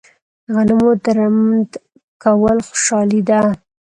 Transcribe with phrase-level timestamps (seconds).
[0.45, 1.71] د غنمو درمند
[2.23, 3.39] کول خوشحالي ده.